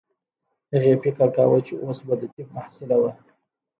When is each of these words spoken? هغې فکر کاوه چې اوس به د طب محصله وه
هغې 0.73 0.93
فکر 1.03 1.27
کاوه 1.35 1.59
چې 1.67 1.73
اوس 1.83 1.99
به 2.07 2.15
د 2.21 2.23
طب 2.33 2.47
محصله 2.55 2.95
وه 3.01 3.11